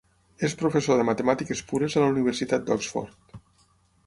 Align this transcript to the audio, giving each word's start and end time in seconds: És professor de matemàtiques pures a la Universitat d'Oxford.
És 0.47 0.55
professor 0.61 0.97
de 1.01 1.05
matemàtiques 1.09 1.61
pures 1.73 1.97
a 1.97 2.03
la 2.05 2.09
Universitat 2.15 2.67
d'Oxford. 2.71 3.39